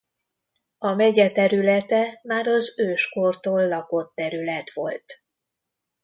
[0.77, 5.23] A megye területe már az őskortól lakott terület volt.